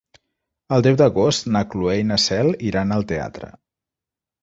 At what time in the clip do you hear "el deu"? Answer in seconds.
0.77-0.97